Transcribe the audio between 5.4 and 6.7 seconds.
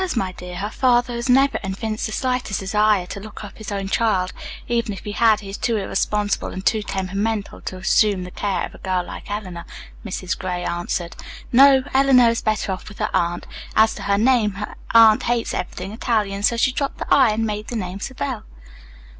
he is too irresponsible and